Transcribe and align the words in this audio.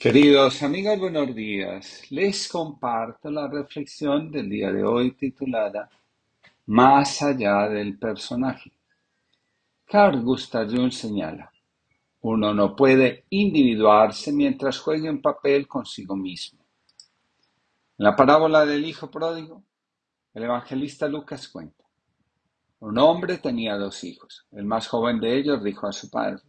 Queridos 0.00 0.62
amigos, 0.62 0.96
buenos 0.96 1.34
días. 1.34 2.08
Les 2.12 2.46
comparto 2.46 3.32
la 3.32 3.48
reflexión 3.48 4.30
del 4.30 4.48
día 4.48 4.70
de 4.70 4.84
hoy 4.84 5.10
titulada 5.10 5.90
Más 6.66 7.20
allá 7.20 7.68
del 7.68 7.98
personaje. 7.98 8.70
Carl 9.84 10.22
Gustav 10.22 10.68
Jung 10.70 10.92
señala, 10.92 11.50
uno 12.20 12.54
no 12.54 12.76
puede 12.76 13.24
individuarse 13.30 14.32
mientras 14.32 14.78
juegue 14.78 15.10
un 15.10 15.20
papel 15.20 15.66
consigo 15.66 16.14
mismo. 16.14 16.60
En 17.98 18.04
la 18.04 18.14
parábola 18.14 18.64
del 18.64 18.84
hijo 18.84 19.10
pródigo, 19.10 19.64
el 20.32 20.44
evangelista 20.44 21.08
Lucas 21.08 21.48
cuenta, 21.48 21.82
un 22.78 22.98
hombre 22.98 23.38
tenía 23.38 23.76
dos 23.76 24.04
hijos. 24.04 24.46
El 24.52 24.64
más 24.64 24.86
joven 24.86 25.18
de 25.18 25.36
ellos 25.36 25.64
dijo 25.64 25.88
a 25.88 25.92
su 25.92 26.08
padre, 26.08 26.44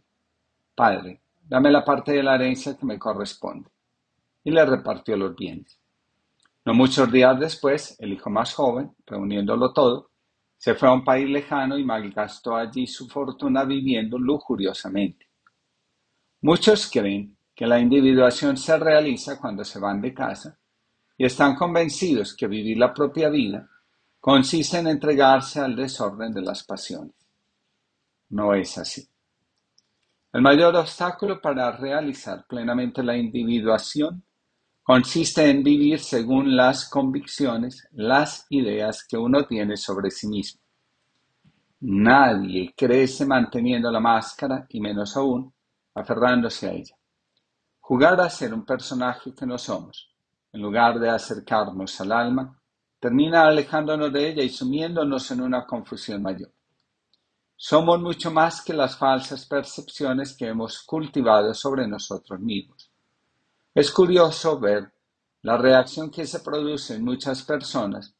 Padre, 0.72 1.20
dame 1.50 1.68
la 1.68 1.84
parte 1.84 2.12
de 2.12 2.22
la 2.22 2.36
herencia 2.36 2.76
que 2.76 2.86
me 2.86 2.96
corresponde. 2.96 3.68
Y 4.44 4.52
le 4.52 4.64
repartió 4.64 5.16
los 5.16 5.34
bienes. 5.34 5.80
No 6.64 6.74
muchos 6.74 7.10
días 7.10 7.40
después, 7.40 7.96
el 7.98 8.12
hijo 8.12 8.30
más 8.30 8.54
joven, 8.54 8.94
reuniéndolo 9.04 9.72
todo, 9.72 10.10
se 10.56 10.76
fue 10.76 10.88
a 10.88 10.92
un 10.92 11.02
país 11.02 11.28
lejano 11.28 11.76
y 11.76 11.84
malgastó 11.84 12.54
allí 12.54 12.86
su 12.86 13.08
fortuna 13.08 13.64
viviendo 13.64 14.16
lujuriosamente. 14.16 15.26
Muchos 16.42 16.88
creen 16.88 17.36
que 17.52 17.66
la 17.66 17.80
individuación 17.80 18.56
se 18.56 18.78
realiza 18.78 19.40
cuando 19.40 19.64
se 19.64 19.80
van 19.80 20.00
de 20.00 20.14
casa 20.14 20.56
y 21.18 21.24
están 21.24 21.56
convencidos 21.56 22.36
que 22.36 22.46
vivir 22.46 22.78
la 22.78 22.94
propia 22.94 23.28
vida 23.28 23.68
consiste 24.20 24.78
en 24.78 24.86
entregarse 24.86 25.58
al 25.58 25.74
desorden 25.74 26.32
de 26.32 26.42
las 26.42 26.62
pasiones. 26.62 27.14
No 28.28 28.54
es 28.54 28.78
así. 28.78 29.08
El 30.32 30.42
mayor 30.42 30.76
obstáculo 30.76 31.40
para 31.40 31.72
realizar 31.72 32.46
plenamente 32.46 33.02
la 33.02 33.16
individuación 33.16 34.22
consiste 34.80 35.50
en 35.50 35.64
vivir 35.64 35.98
según 35.98 36.56
las 36.56 36.88
convicciones, 36.88 37.88
las 37.90 38.46
ideas 38.50 39.04
que 39.08 39.16
uno 39.16 39.44
tiene 39.44 39.76
sobre 39.76 40.08
sí 40.12 40.28
mismo. 40.28 40.60
Nadie 41.80 42.72
crece 42.76 43.26
manteniendo 43.26 43.90
la 43.90 43.98
máscara 43.98 44.66
y 44.68 44.80
menos 44.80 45.16
aún 45.16 45.52
aferrándose 45.94 46.68
a 46.68 46.72
ella. 46.74 46.94
Jugar 47.80 48.20
a 48.20 48.30
ser 48.30 48.54
un 48.54 48.64
personaje 48.64 49.34
que 49.34 49.46
no 49.46 49.58
somos, 49.58 50.14
en 50.52 50.62
lugar 50.62 51.00
de 51.00 51.10
acercarnos 51.10 52.00
al 52.00 52.12
alma, 52.12 52.56
termina 53.00 53.48
alejándonos 53.48 54.12
de 54.12 54.28
ella 54.28 54.44
y 54.44 54.48
sumiéndonos 54.48 55.28
en 55.32 55.40
una 55.40 55.66
confusión 55.66 56.22
mayor. 56.22 56.52
Somos 57.62 58.00
mucho 58.00 58.30
más 58.30 58.62
que 58.62 58.72
las 58.72 58.96
falsas 58.96 59.44
percepciones 59.44 60.34
que 60.34 60.46
hemos 60.46 60.82
cultivado 60.82 61.52
sobre 61.52 61.86
nosotros 61.86 62.40
mismos. 62.40 62.90
Es 63.74 63.90
curioso 63.90 64.58
ver 64.58 64.90
la 65.42 65.58
reacción 65.58 66.10
que 66.10 66.26
se 66.26 66.40
produce 66.40 66.94
en 66.94 67.04
muchas 67.04 67.42
personas 67.42 68.14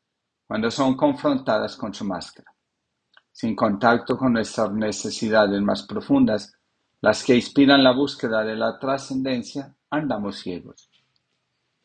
cuando 0.46 0.70
son 0.70 0.94
confrontadas 0.94 1.74
con 1.74 1.94
su 1.94 2.04
máscara. 2.04 2.54
Sin 3.32 3.56
contacto 3.56 4.18
con 4.18 4.34
nuestras 4.34 4.72
necesidades 4.72 5.62
más 5.62 5.84
profundas, 5.84 6.52
las 7.00 7.24
que 7.24 7.34
inspiran 7.34 7.82
la 7.82 7.92
búsqueda 7.92 8.44
de 8.44 8.56
la 8.56 8.78
trascendencia, 8.78 9.74
andamos 9.88 10.38
ciegos. 10.38 10.89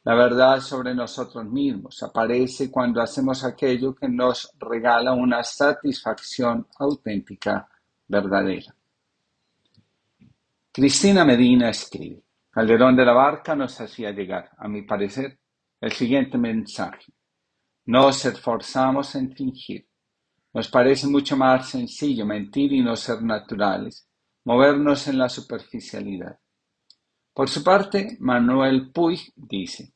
La 0.06 0.14
verdad 0.14 0.59
sobre 0.61 0.94
nosotros 0.94 1.45
mismos 1.45 2.03
aparece 2.03 2.70
cuando 2.70 3.02
hacemos 3.02 3.44
aquello 3.44 3.95
que 3.95 4.08
nos 4.08 4.52
regala 4.59 5.14
una 5.14 5.42
satisfacción 5.42 6.67
auténtica, 6.78 7.67
verdadera. 8.08 8.75
Cristina 10.72 11.25
Medina 11.25 11.72
escribe, 11.72 12.22
Calderón 12.52 12.95
de 12.95 13.03
la 13.03 13.14
Barca 13.14 13.56
nos 13.56 13.81
hacía 13.81 14.12
llegar, 14.12 14.52
a 14.59 14.67
mi 14.67 14.84
parecer, 14.84 15.39
el 15.81 15.92
siguiente 15.92 16.38
mensaje. 16.38 17.12
Nos 17.86 18.25
esforzamos 18.25 19.16
en 19.16 19.34
fingir. 19.34 19.88
Nos 20.53 20.67
parece 20.69 21.08
mucho 21.08 21.35
más 21.35 21.68
sencillo 21.68 22.28
mentir 22.28 22.74
y 22.74 22.81
no 22.81 22.96
ser 22.96 23.24
naturales, 23.24 24.08
movernos 24.44 25.08
en 25.08 25.18
la 25.18 25.29
superficialidad. 25.29 26.38
Por 27.34 27.50
su 27.50 27.63
parte, 27.63 28.16
Manuel 28.19 28.91
Puig 28.91 29.34
dice, 29.35 29.94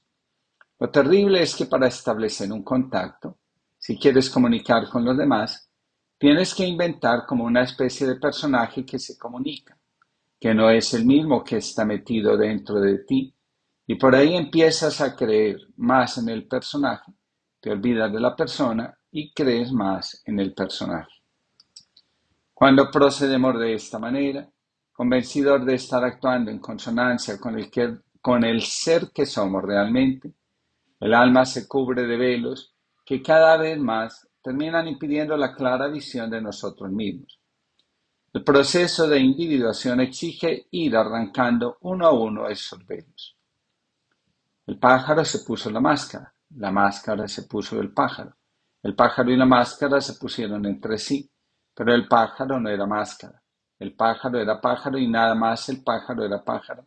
lo 0.80 0.90
terrible 0.90 1.42
es 1.42 1.56
que 1.56 1.66
para 1.66 1.88
establecer 1.88 2.52
un 2.52 2.64
contacto, 2.64 3.38
si 3.78 3.98
quieres 3.98 4.30
comunicar 4.30 4.90
con 4.90 5.04
los 5.04 5.18
demás, 5.18 5.70
tienes 6.18 6.54
que 6.54 6.66
inventar 6.66 7.26
como 7.26 7.44
una 7.44 7.64
especie 7.64 8.08
de 8.08 8.16
personaje 8.16 8.86
que 8.86 8.98
se 8.98 9.18
comunica, 9.18 9.78
que 10.40 10.54
no 10.54 10.70
es 10.70 10.94
el 10.94 11.06
mismo 11.06 11.44
que 11.44 11.58
está 11.58 11.84
metido 11.86 12.38
dentro 12.38 12.80
de 12.80 13.00
ti, 13.00 13.34
y 13.88 13.96
por 13.96 14.16
ahí 14.16 14.36
empiezas 14.36 15.02
a 15.02 15.16
creer 15.16 15.58
más 15.78 16.18
en 16.18 16.30
el 16.30 16.48
personaje, 16.48 17.12
te 17.60 17.72
olvidas 17.72 18.12
de 18.12 18.20
la 18.20 18.36
persona 18.36 18.98
y 19.12 19.34
crees 19.34 19.72
más 19.72 20.22
en 20.26 20.40
el 20.40 20.54
personaje. 20.54 21.12
Cuando 22.54 22.90
procedemos 22.92 23.60
de 23.60 23.74
esta 23.74 24.00
manera, 24.00 24.48
convencidos 24.94 25.66
de 25.66 25.76
estar 25.76 26.04
actuando 26.04 26.52
en 26.52 26.60
consonancia 26.60 27.38
con 27.38 27.58
el, 27.58 27.70
que, 27.72 27.98
con 28.22 28.44
el 28.44 28.62
ser 28.62 29.12
que 29.14 29.26
somos 29.26 29.64
realmente, 29.64 30.34
el 31.00 31.14
alma 31.14 31.46
se 31.46 31.68
cubre 31.68 32.06
de 32.06 32.18
velos 32.18 32.74
que 33.06 33.22
cada 33.22 33.58
vez 33.58 33.80
más 33.80 34.28
terminan 34.42 34.88
impidiendo 34.88 35.36
la 35.38 35.56
clara 35.56 35.88
visión 35.88 36.30
de 36.30 36.42
nosotros 36.42 36.92
mismos. 36.92 37.40
El 38.32 38.44
proceso 38.44 39.08
de 39.08 39.20
individuación 39.20 40.02
exige 40.02 40.68
ir 40.72 40.96
arrancando 40.96 41.78
uno 41.82 42.06
a 42.06 42.12
uno 42.12 42.48
esos 42.48 42.86
velos. 42.86 43.36
El 44.68 44.78
pájaro 44.78 45.26
se 45.26 45.40
puso 45.40 45.72
la 45.72 45.80
máscara, 45.80 46.32
la 46.56 46.72
máscara 46.72 47.28
se 47.28 47.44
puso 47.44 47.80
el 47.80 47.92
pájaro. 47.92 48.36
El 48.84 48.96
pájaro 48.96 49.32
y 49.32 49.36
la 49.36 49.46
máscara 49.46 50.00
se 50.00 50.14
pusieron 50.14 50.66
entre 50.66 50.98
sí, 50.98 51.30
pero 51.74 51.94
el 51.94 52.08
pájaro 52.08 52.60
no 52.60 52.70
era 52.70 52.86
máscara. 52.86 53.42
El 53.80 53.96
pájaro 53.96 54.40
era 54.40 54.62
pájaro 54.62 54.98
y 54.98 55.08
nada 55.08 55.34
más 55.34 55.68
el 55.70 55.84
pájaro 55.84 56.24
era 56.24 56.44
pájaro. 56.44 56.86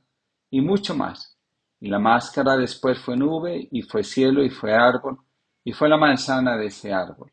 Y 0.51 0.61
mucho 0.61 0.95
más. 0.95 1.32
Y 1.83 1.89
la 1.89 1.99
máscara 1.99 2.57
después 2.57 3.01
fue 3.01 3.17
nube, 3.17 3.67
y 3.73 3.83
fue 3.83 4.05
cielo, 4.05 4.45
y 4.45 4.51
fue 4.51 4.73
árbol, 4.73 5.19
y 5.65 5.73
fue 5.73 5.89
la 5.89 5.97
manzana 5.97 6.57
de 6.57 6.67
ese 6.67 6.93
árbol. 6.93 7.33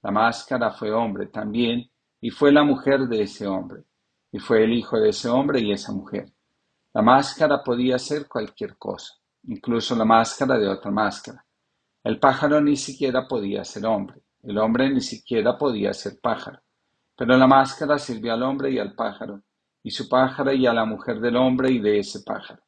La 0.00 0.10
máscara 0.10 0.70
fue 0.70 0.90
hombre 0.90 1.26
también, 1.26 1.86
y 2.18 2.30
fue 2.30 2.50
la 2.50 2.64
mujer 2.64 3.00
de 3.08 3.20
ese 3.20 3.46
hombre, 3.46 3.84
y 4.32 4.38
fue 4.38 4.64
el 4.64 4.72
hijo 4.72 4.98
de 4.98 5.10
ese 5.10 5.28
hombre 5.28 5.60
y 5.60 5.70
esa 5.70 5.92
mujer. 5.92 6.32
La 6.94 7.02
máscara 7.02 7.62
podía 7.62 7.98
ser 7.98 8.26
cualquier 8.26 8.78
cosa, 8.78 9.12
incluso 9.42 9.94
la 9.94 10.06
máscara 10.06 10.56
de 10.56 10.66
otra 10.66 10.90
máscara. 10.90 11.44
El 12.02 12.18
pájaro 12.18 12.58
ni 12.62 12.76
siquiera 12.76 13.28
podía 13.28 13.64
ser 13.64 13.84
hombre, 13.84 14.22
el 14.44 14.56
hombre 14.56 14.88
ni 14.88 15.02
siquiera 15.02 15.58
podía 15.58 15.92
ser 15.92 16.18
pájaro. 16.22 16.60
Pero 17.14 17.36
la 17.36 17.46
máscara 17.46 17.98
sirvió 17.98 18.32
al 18.32 18.44
hombre 18.44 18.70
y 18.70 18.78
al 18.78 18.94
pájaro, 18.94 19.42
y 19.82 19.90
su 19.90 20.08
pájaro 20.08 20.54
y 20.54 20.66
a 20.66 20.72
la 20.72 20.86
mujer 20.86 21.20
del 21.20 21.36
hombre 21.36 21.70
y 21.70 21.80
de 21.80 21.98
ese 21.98 22.20
pájaro 22.20 22.62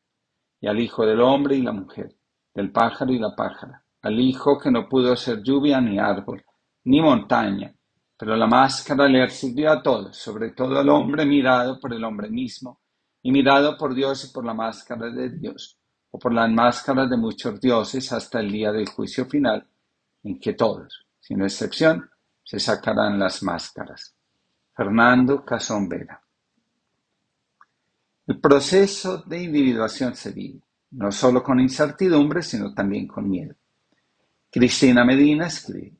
y 0.62 0.68
al 0.68 0.78
hijo 0.78 1.04
del 1.04 1.20
hombre 1.20 1.56
y 1.56 1.62
la 1.62 1.72
mujer, 1.72 2.14
del 2.54 2.70
pájaro 2.70 3.12
y 3.12 3.18
la 3.18 3.34
pájara, 3.34 3.82
al 4.00 4.20
hijo 4.20 4.56
que 4.58 4.70
no 4.70 4.88
pudo 4.88 5.16
ser 5.16 5.42
lluvia 5.42 5.80
ni 5.80 5.98
árbol, 5.98 6.44
ni 6.84 7.00
montaña, 7.00 7.74
pero 8.16 8.36
la 8.36 8.46
máscara 8.46 9.08
le 9.08 9.28
sirvió 9.28 9.72
a 9.72 9.82
todos, 9.82 10.16
sobre 10.16 10.52
todo 10.52 10.78
al 10.78 10.88
hombre 10.88 11.26
mirado 11.26 11.80
por 11.80 11.92
el 11.92 12.04
hombre 12.04 12.30
mismo, 12.30 12.80
y 13.22 13.32
mirado 13.32 13.76
por 13.76 13.92
Dios 13.92 14.24
y 14.24 14.32
por 14.32 14.44
la 14.44 14.54
máscara 14.54 15.10
de 15.10 15.30
Dios, 15.30 15.76
o 16.12 16.18
por 16.18 16.32
las 16.32 16.48
máscaras 16.48 17.10
de 17.10 17.16
muchos 17.16 17.60
dioses 17.60 18.12
hasta 18.12 18.38
el 18.38 18.52
día 18.52 18.70
del 18.70 18.88
juicio 18.88 19.26
final, 19.26 19.66
en 20.22 20.38
que 20.38 20.52
todos, 20.52 21.04
sin 21.18 21.42
excepción, 21.42 22.08
se 22.44 22.60
sacarán 22.60 23.18
las 23.18 23.42
máscaras. 23.42 24.14
Fernando 24.76 25.44
Casón 25.44 25.88
Vera 25.88 26.22
el 28.26 28.40
proceso 28.40 29.18
de 29.18 29.42
individuación 29.42 30.14
se 30.14 30.30
vive, 30.30 30.60
no 30.92 31.10
solo 31.10 31.42
con 31.42 31.58
incertidumbre, 31.58 32.42
sino 32.42 32.72
también 32.72 33.08
con 33.08 33.28
miedo. 33.28 33.54
Cristina 34.50 35.04
Medina 35.04 35.48
escribe, 35.48 35.96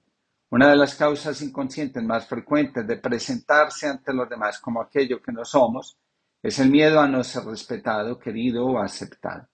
una 0.50 0.68
de 0.68 0.76
las 0.76 0.94
causas 0.94 1.40
inconscientes 1.42 2.02
más 2.04 2.26
frecuentes 2.26 2.86
de 2.86 2.98
presentarse 2.98 3.88
ante 3.88 4.12
los 4.12 4.28
demás 4.28 4.60
como 4.60 4.82
aquello 4.82 5.20
que 5.20 5.32
no 5.32 5.44
somos 5.44 5.96
es 6.42 6.58
el 6.58 6.70
miedo 6.70 7.00
a 7.00 7.08
no 7.08 7.24
ser 7.24 7.44
respetado, 7.44 8.18
querido 8.18 8.66
o 8.66 8.78
aceptado. 8.78 9.48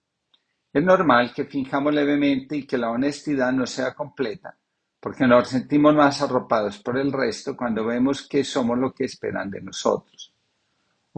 Es 0.72 0.82
normal 0.84 1.32
que 1.32 1.44
finjamos 1.44 1.94
levemente 1.94 2.56
y 2.56 2.66
que 2.66 2.76
la 2.76 2.90
honestidad 2.90 3.52
no 3.52 3.66
sea 3.66 3.94
completa, 3.94 4.58
porque 5.00 5.26
nos 5.26 5.48
sentimos 5.48 5.94
más 5.94 6.20
arropados 6.20 6.78
por 6.78 6.98
el 6.98 7.12
resto 7.12 7.56
cuando 7.56 7.86
vemos 7.86 8.26
que 8.28 8.44
somos 8.44 8.76
lo 8.76 8.92
que 8.92 9.04
esperan 9.04 9.50
de 9.50 9.62
nosotros. 9.62 10.34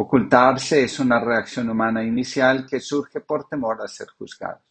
Ocultarse 0.02 0.84
es 0.84 0.98
una 0.98 1.20
reacción 1.20 1.68
humana 1.68 2.02
inicial 2.02 2.66
que 2.66 2.80
surge 2.80 3.20
por 3.20 3.46
temor 3.46 3.82
a 3.82 3.86
ser 3.86 4.08
juzgados. 4.08 4.64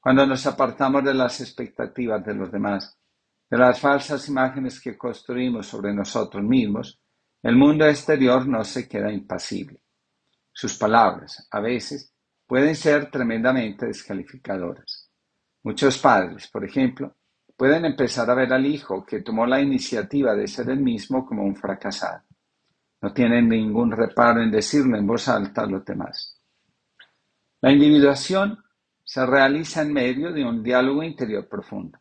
Cuando 0.00 0.26
nos 0.26 0.44
apartamos 0.48 1.04
de 1.04 1.14
las 1.14 1.40
expectativas 1.40 2.24
de 2.24 2.34
los 2.34 2.50
demás, 2.50 2.98
de 3.48 3.56
las 3.56 3.78
falsas 3.78 4.28
imágenes 4.28 4.80
que 4.80 4.98
construimos 4.98 5.68
sobre 5.68 5.94
nosotros 5.94 6.42
mismos, 6.42 6.98
el 7.40 7.54
mundo 7.54 7.86
exterior 7.86 8.48
no 8.48 8.64
se 8.64 8.88
queda 8.88 9.12
impasible. 9.12 9.80
Sus 10.52 10.76
palabras, 10.76 11.46
a 11.48 11.60
veces, 11.60 12.12
pueden 12.48 12.74
ser 12.74 13.08
tremendamente 13.12 13.86
descalificadoras. 13.86 15.08
Muchos 15.62 15.98
padres, 15.98 16.48
por 16.48 16.64
ejemplo, 16.64 17.14
pueden 17.56 17.84
empezar 17.84 18.28
a 18.28 18.34
ver 18.34 18.52
al 18.52 18.66
hijo 18.66 19.06
que 19.06 19.20
tomó 19.20 19.46
la 19.46 19.60
iniciativa 19.60 20.34
de 20.34 20.48
ser 20.48 20.68
el 20.70 20.80
mismo 20.80 21.24
como 21.24 21.44
un 21.44 21.54
fracasado. 21.54 22.25
No 23.06 23.12
tienen 23.12 23.48
ningún 23.48 23.92
reparo 23.92 24.42
en 24.42 24.50
decirlo 24.50 24.98
en 24.98 25.06
voz 25.06 25.28
alta 25.28 25.62
a 25.62 25.66
los 25.66 25.84
demás. 25.84 26.40
La 27.60 27.70
individuación 27.70 28.58
se 29.04 29.24
realiza 29.24 29.82
en 29.82 29.92
medio 29.92 30.32
de 30.32 30.44
un 30.44 30.60
diálogo 30.60 31.04
interior 31.04 31.48
profundo. 31.48 32.00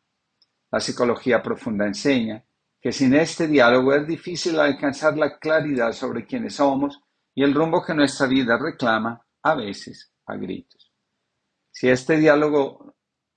La 0.72 0.80
psicología 0.80 1.44
profunda 1.44 1.86
enseña 1.86 2.44
que 2.82 2.92
sin 2.92 3.14
este 3.14 3.48
diálogo 3.48 3.94
es 3.94 4.08
difícil 4.08 4.60
alcanzar 4.60 5.16
la 5.16 5.38
claridad 5.38 5.92
sobre 5.92 6.26
quiénes 6.26 6.56
somos 6.56 7.00
y 7.36 7.44
el 7.44 7.54
rumbo 7.54 7.86
que 7.86 7.94
nuestra 7.94 8.26
vida 8.26 8.58
reclama, 8.58 9.24
a 9.44 9.54
veces 9.54 10.12
a 10.26 10.36
gritos. 10.38 10.92
Si 11.70 11.88
este 11.88 12.18
diálogo, 12.18 12.96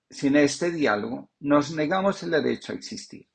sin 0.09 0.37
este 0.37 0.71
diálogo, 0.71 1.33
nos 1.41 1.71
negamos 1.73 2.23
el 2.23 2.31
derecho 2.31 2.73
a 2.73 2.77
existir. 2.77 3.29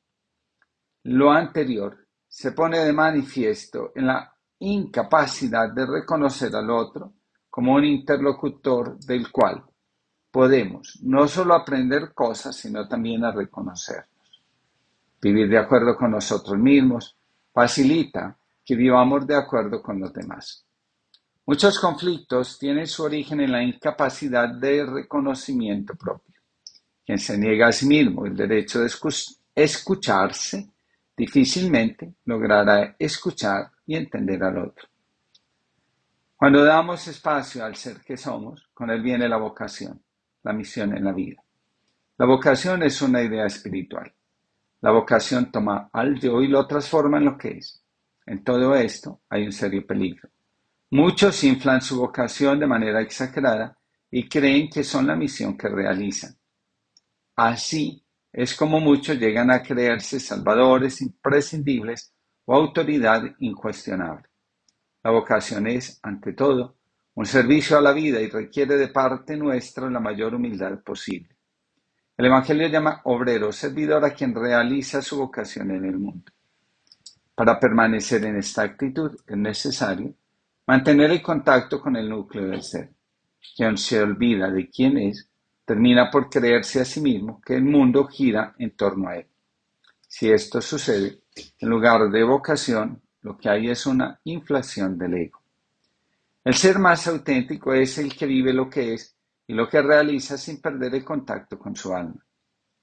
Lo 1.03 1.29
anterior 1.29 2.02
se 2.33 2.51
pone 2.51 2.79
de 2.79 2.91
manifiesto 2.91 3.91
en 3.93 4.07
la 4.07 4.33
incapacidad 4.57 5.71
de 5.71 5.85
reconocer 5.85 6.55
al 6.55 6.67
otro 6.71 7.13
como 7.47 7.75
un 7.75 7.85
interlocutor 7.85 8.97
del 8.97 9.31
cual 9.31 9.63
podemos 10.31 10.97
no 11.03 11.27
solo 11.27 11.53
aprender 11.53 12.11
cosas, 12.11 12.55
sino 12.55 12.87
también 12.87 13.23
a 13.23 13.31
reconocernos. 13.31 14.41
Vivir 15.21 15.47
de 15.47 15.59
acuerdo 15.59 15.95
con 15.95 16.09
nosotros 16.09 16.57
mismos 16.57 17.15
facilita 17.53 18.35
que 18.65 18.75
vivamos 18.75 19.27
de 19.27 19.35
acuerdo 19.35 19.83
con 19.83 19.99
los 19.99 20.11
demás. 20.11 20.65
Muchos 21.45 21.77
conflictos 21.77 22.57
tienen 22.57 22.87
su 22.87 23.03
origen 23.03 23.41
en 23.41 23.51
la 23.51 23.61
incapacidad 23.61 24.49
de 24.49 24.83
reconocimiento 24.83 25.93
propio. 25.93 26.33
Quien 27.05 27.19
se 27.19 27.37
niega 27.37 27.67
a 27.67 27.71
sí 27.71 27.85
mismo 27.85 28.25
el 28.25 28.35
derecho 28.35 28.79
de 28.79 28.89
escucharse, 29.53 30.72
difícilmente 31.15 32.15
logrará 32.25 32.95
escuchar 32.97 33.71
y 33.85 33.95
entender 33.95 34.43
al 34.43 34.57
otro. 34.57 34.87
Cuando 36.35 36.63
damos 36.63 37.07
espacio 37.07 37.63
al 37.63 37.75
ser 37.75 38.01
que 38.01 38.17
somos, 38.17 38.69
con 38.73 38.89
él 38.89 39.01
viene 39.01 39.29
la 39.29 39.37
vocación, 39.37 40.03
la 40.43 40.53
misión 40.53 40.95
en 40.95 41.05
la 41.05 41.13
vida. 41.13 41.41
La 42.17 42.25
vocación 42.25 42.83
es 42.83 43.01
una 43.01 43.21
idea 43.21 43.45
espiritual. 43.45 44.13
La 44.81 44.91
vocación 44.91 45.51
toma 45.51 45.89
al 45.93 46.19
yo 46.19 46.41
y 46.41 46.47
lo 46.47 46.67
transforma 46.67 47.17
en 47.17 47.25
lo 47.25 47.37
que 47.37 47.57
es. 47.57 47.81
En 48.25 48.43
todo 48.43 48.75
esto 48.75 49.21
hay 49.29 49.45
un 49.45 49.51
serio 49.51 49.85
peligro. 49.85 50.29
Muchos 50.91 51.43
inflan 51.43 51.81
su 51.81 51.97
vocación 51.97 52.59
de 52.59 52.67
manera 52.67 53.01
exagerada 53.01 53.77
y 54.11 54.27
creen 54.27 54.69
que 54.69 54.83
son 54.83 55.07
la 55.07 55.15
misión 55.15 55.57
que 55.57 55.69
realizan. 55.69 56.37
Así 57.35 58.02
es 58.33 58.55
como 58.55 58.79
muchos 58.79 59.17
llegan 59.17 59.51
a 59.51 59.63
creerse 59.63 60.19
salvadores 60.19 61.01
imprescindibles 61.01 62.13
o 62.45 62.55
autoridad 62.55 63.23
incuestionable. 63.39 64.27
La 65.03 65.11
vocación 65.11 65.67
es, 65.67 65.99
ante 66.03 66.33
todo, 66.33 66.75
un 67.13 67.25
servicio 67.25 67.77
a 67.77 67.81
la 67.81 67.93
vida 67.93 68.19
y 68.19 68.29
requiere 68.29 68.75
de 68.75 68.87
parte 68.89 69.37
nuestra 69.37 69.89
la 69.89 69.99
mayor 69.99 70.35
humildad 70.35 70.83
posible. 70.83 71.37
El 72.17 72.25
Evangelio 72.25 72.67
llama 72.67 73.01
obrero, 73.05 73.51
servidor 73.51 74.03
a 74.03 74.13
quien 74.13 74.35
realiza 74.35 75.01
su 75.01 75.17
vocación 75.17 75.71
en 75.71 75.85
el 75.85 75.99
mundo. 75.99 76.31
Para 77.35 77.59
permanecer 77.59 78.25
en 78.25 78.37
esta 78.37 78.63
actitud 78.63 79.15
es 79.27 79.37
necesario 79.37 80.15
Mantener 80.65 81.11
el 81.11 81.21
contacto 81.21 81.81
con 81.81 81.97
el 81.97 82.07
núcleo 82.07 82.45
del 82.45 82.63
ser. 82.63 82.89
Quien 83.55 83.77
se 83.77 84.01
olvida 84.01 84.49
de 84.49 84.69
quién 84.69 84.97
es, 84.97 85.29
termina 85.65 86.09
por 86.11 86.29
creerse 86.29 86.81
a 86.81 86.85
sí 86.85 87.01
mismo 87.01 87.41
que 87.41 87.55
el 87.55 87.63
mundo 87.63 88.07
gira 88.07 88.55
en 88.57 88.75
torno 88.75 89.09
a 89.09 89.17
él. 89.17 89.27
Si 90.07 90.29
esto 90.31 90.61
sucede, 90.61 91.21
en 91.59 91.69
lugar 91.69 92.09
de 92.09 92.23
vocación, 92.23 93.01
lo 93.21 93.37
que 93.37 93.49
hay 93.49 93.69
es 93.69 93.85
una 93.85 94.19
inflación 94.25 94.97
del 94.97 95.13
ego. 95.15 95.41
El 96.43 96.55
ser 96.55 96.77
más 96.77 97.07
auténtico 97.07 97.73
es 97.73 97.97
el 97.97 98.15
que 98.15 98.25
vive 98.25 98.53
lo 98.53 98.69
que 98.69 98.93
es 98.93 99.15
y 99.47 99.53
lo 99.53 99.67
que 99.69 99.81
realiza 99.81 100.37
sin 100.37 100.61
perder 100.61 100.95
el 100.95 101.05
contacto 101.05 101.57
con 101.57 101.75
su 101.75 101.93
alma. 101.93 102.23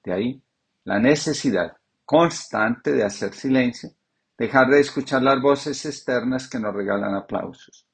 De 0.03 0.13
ahí 0.13 0.41
la 0.83 0.99
necesidad 0.99 1.77
constante 2.03 2.91
de 2.91 3.03
hacer 3.03 3.33
silencio 3.33 3.91
dejar 4.37 4.67
de 4.69 4.79
escuchar 4.79 5.21
las 5.21 5.39
voces 5.39 5.85
externas 5.85 6.49
que 6.49 6.57
nos 6.59 6.73
regalan 6.73 7.13
aplausos. 7.13 7.85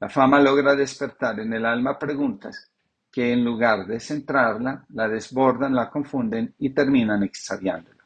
La 0.00 0.08
fama 0.08 0.40
logra 0.40 0.74
despertar 0.74 1.38
en 1.38 1.52
el 1.52 1.64
alma 1.64 1.96
preguntas 1.96 2.72
que 3.16 3.32
en 3.32 3.42
lugar 3.42 3.86
de 3.86 3.98
centrarla, 3.98 4.84
la 4.90 5.08
desbordan, 5.08 5.74
la 5.74 5.88
confunden 5.88 6.54
y 6.58 6.68
terminan 6.68 7.22
extraviándola. 7.22 8.04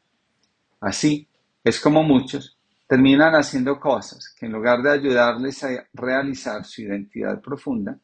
Así 0.79 1.27
es 1.61 1.81
como 1.81 2.01
muchos 2.01 2.57
terminan 2.87 3.35
haciendo 3.35 3.77
cosas 3.77 4.33
que 4.33 4.45
en 4.45 4.53
lugar 4.53 4.81
de 4.81 4.89
ayudarles 4.89 5.65
a 5.65 5.85
realizar 5.91 6.63
su 6.63 6.83
identidad 6.83 7.41
profunda, 7.41 7.99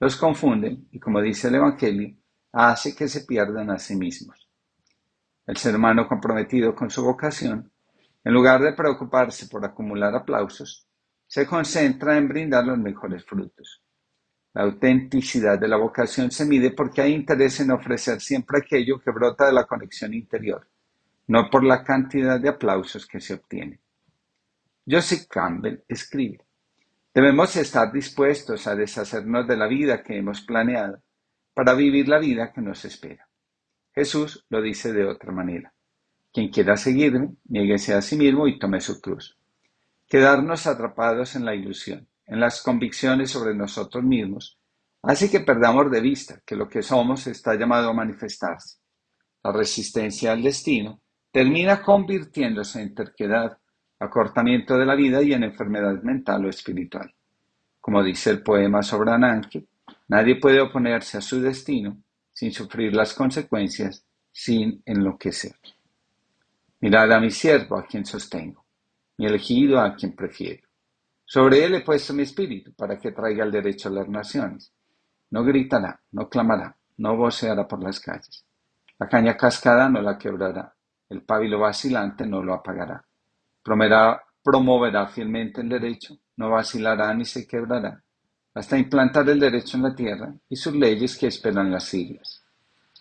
los 0.00 0.16
confunden 0.16 0.88
y, 0.90 0.98
como 0.98 1.20
dice 1.20 1.46
el 1.46 1.54
Evangelio, 1.54 2.16
hace 2.50 2.92
que 2.92 3.06
se 3.06 3.20
pierdan 3.20 3.70
a 3.70 3.78
sí 3.78 3.94
mismos. 3.94 4.48
El 5.46 5.56
ser 5.58 5.76
humano 5.76 6.08
comprometido 6.08 6.74
con 6.74 6.90
su 6.90 7.04
vocación 7.04 7.70
en 8.24 8.34
lugar 8.34 8.60
de 8.62 8.72
preocuparse 8.72 9.46
por 9.46 9.64
acumular 9.64 10.12
aplausos, 10.12 10.88
se 11.24 11.46
concentra 11.46 12.16
en 12.16 12.26
brindar 12.26 12.66
los 12.66 12.78
mejores 12.78 13.24
frutos. 13.24 13.80
La 14.54 14.62
autenticidad 14.62 15.58
de 15.58 15.68
la 15.68 15.76
vocación 15.76 16.30
se 16.30 16.44
mide 16.44 16.70
porque 16.70 17.02
hay 17.02 17.12
interés 17.12 17.60
en 17.60 17.70
ofrecer 17.70 18.20
siempre 18.20 18.58
aquello 18.58 18.98
que 18.98 19.10
brota 19.10 19.46
de 19.46 19.52
la 19.52 19.64
conexión 19.64 20.14
interior, 20.14 20.66
no 21.26 21.50
por 21.50 21.64
la 21.64 21.84
cantidad 21.84 22.40
de 22.40 22.48
aplausos 22.48 23.06
que 23.06 23.20
se 23.20 23.34
obtiene. 23.34 23.80
Joseph 24.88 25.26
Campbell 25.28 25.82
escribe, 25.86 26.44
debemos 27.14 27.54
estar 27.56 27.92
dispuestos 27.92 28.66
a 28.66 28.74
deshacernos 28.74 29.46
de 29.46 29.56
la 29.56 29.66
vida 29.66 30.02
que 30.02 30.16
hemos 30.16 30.40
planeado 30.40 31.02
para 31.52 31.74
vivir 31.74 32.08
la 32.08 32.18
vida 32.18 32.52
que 32.52 32.62
nos 32.62 32.84
espera. 32.84 33.28
Jesús 33.92 34.46
lo 34.48 34.62
dice 34.62 34.92
de 34.92 35.04
otra 35.04 35.32
manera. 35.32 35.72
Quien 36.32 36.50
quiera 36.50 36.76
seguirme, 36.76 37.34
niéguese 37.48 37.94
a 37.94 38.00
sí 38.00 38.16
mismo 38.16 38.46
y 38.46 38.58
tome 38.58 38.80
su 38.80 39.00
cruz. 39.00 39.36
Quedarnos 40.06 40.66
atrapados 40.66 41.34
en 41.34 41.44
la 41.44 41.54
ilusión, 41.54 42.06
en 42.28 42.40
las 42.40 42.62
convicciones 42.62 43.30
sobre 43.30 43.54
nosotros 43.54 44.04
mismos, 44.04 44.58
hace 45.02 45.30
que 45.30 45.40
perdamos 45.40 45.90
de 45.90 46.00
vista 46.00 46.40
que 46.44 46.56
lo 46.56 46.68
que 46.68 46.82
somos 46.82 47.26
está 47.26 47.54
llamado 47.54 47.88
a 47.88 47.94
manifestarse. 47.94 48.78
La 49.42 49.52
resistencia 49.52 50.32
al 50.32 50.42
destino 50.42 51.00
termina 51.32 51.82
convirtiéndose 51.82 52.82
en 52.82 52.94
terquedad, 52.94 53.58
acortamiento 53.98 54.76
de 54.76 54.86
la 54.86 54.94
vida 54.94 55.22
y 55.22 55.32
en 55.32 55.44
enfermedad 55.44 56.02
mental 56.02 56.44
o 56.44 56.48
espiritual. 56.50 57.12
Como 57.80 58.02
dice 58.02 58.30
el 58.30 58.42
poema 58.42 58.82
sobre 58.82 59.12
Ananke, 59.12 59.66
nadie 60.08 60.36
puede 60.36 60.60
oponerse 60.60 61.16
a 61.18 61.22
su 61.22 61.40
destino 61.40 61.96
sin 62.32 62.52
sufrir 62.52 62.94
las 62.94 63.14
consecuencias, 63.14 64.04
sin 64.30 64.82
enloquecer. 64.84 65.56
Mirad 66.80 67.10
a 67.12 67.20
mi 67.20 67.30
siervo, 67.30 67.78
a 67.78 67.86
quien 67.86 68.04
sostengo, 68.04 68.64
mi 69.16 69.26
elegido, 69.26 69.80
a 69.80 69.96
quien 69.96 70.14
prefiero. 70.14 70.67
Sobre 71.30 71.62
él 71.62 71.74
he 71.74 71.80
puesto 71.82 72.14
mi 72.14 72.22
espíritu, 72.22 72.72
para 72.72 72.98
que 72.98 73.12
traiga 73.12 73.44
el 73.44 73.52
derecho 73.52 73.90
a 73.90 73.92
las 73.92 74.08
naciones. 74.08 74.72
No 75.28 75.44
gritará, 75.44 76.00
no 76.12 76.26
clamará, 76.26 76.74
no 76.96 77.18
voceará 77.18 77.68
por 77.68 77.82
las 77.82 78.00
calles. 78.00 78.46
La 78.98 79.10
caña 79.10 79.36
cascada 79.36 79.90
no 79.90 80.00
la 80.00 80.16
quebrará, 80.16 80.74
el 81.10 81.20
pábilo 81.20 81.58
vacilante 81.58 82.26
no 82.26 82.42
lo 82.42 82.54
apagará. 82.54 83.04
Promoverá, 84.42 85.06
fielmente 85.08 85.60
el 85.60 85.68
derecho, 85.68 86.16
no 86.38 86.48
vacilará 86.48 87.12
ni 87.12 87.26
se 87.26 87.46
quebrará, 87.46 88.02
hasta 88.54 88.78
implantar 88.78 89.28
el 89.28 89.38
derecho 89.38 89.76
en 89.76 89.82
la 89.82 89.94
tierra 89.94 90.32
y 90.48 90.56
sus 90.56 90.74
leyes 90.74 91.18
que 91.18 91.26
esperan 91.26 91.70
las 91.70 91.84
siglas. 91.84 92.42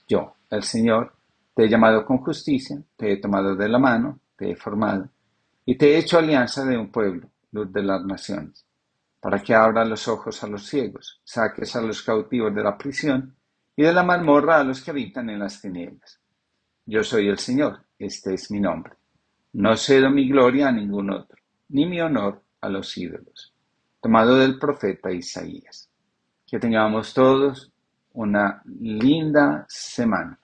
Yo, 0.06 0.36
el 0.50 0.64
Señor, 0.64 1.16
te 1.56 1.64
he 1.64 1.70
llamado 1.70 2.04
con 2.04 2.18
justicia, 2.18 2.78
te 2.98 3.14
he 3.14 3.18
tomado 3.22 3.56
de 3.56 3.70
la 3.70 3.80
mano, 3.80 4.20
te 4.36 4.52
he 4.52 4.56
formado, 4.58 5.08
y 5.66 5.78
te 5.78 5.94
he 5.94 6.00
hecho 6.00 6.20
alianza 6.20 6.66
de 6.66 6.78
un 6.78 6.92
pueblo, 6.92 7.30
luz 7.52 7.72
de 7.72 7.84
las 7.84 8.04
naciones, 8.04 8.66
para 9.20 9.40
que 9.40 9.54
abra 9.54 9.86
los 9.86 10.08
ojos 10.08 10.44
a 10.44 10.48
los 10.48 10.66
ciegos, 10.66 11.22
saques 11.24 11.76
a 11.76 11.82
los 11.82 12.02
cautivos 12.04 12.54
de 12.54 12.64
la 12.64 12.78
prisión, 12.78 13.36
y 13.76 13.84
de 13.84 13.94
la 13.94 14.04
mazmorra 14.04 14.60
a 14.60 14.64
los 14.64 14.82
que 14.82 14.92
habitan 14.92 15.30
en 15.30 15.40
las 15.40 15.62
tinieblas. 15.62 16.20
Yo 16.86 17.04
soy 17.04 17.28
el 17.28 17.38
Señor, 17.38 17.84
este 18.00 18.34
es 18.34 18.50
mi 18.50 18.60
nombre. 18.60 18.94
No 19.54 19.78
cedo 19.78 20.10
mi 20.10 20.28
gloria 20.28 20.70
a 20.70 20.72
ningún 20.72 21.12
otro, 21.12 21.38
ni 21.70 21.86
mi 21.86 22.02
honor 22.02 22.42
a 22.62 22.70
los 22.70 22.98
ídolos. 22.98 23.54
Tomado 24.02 24.36
del 24.36 24.58
profeta 24.58 25.12
Isaías. 25.12 25.90
Que 26.46 26.60
tengamos 26.60 27.14
todos 27.14 27.72
una 28.14 28.62
linda 28.66 29.66
semana. 29.70 30.40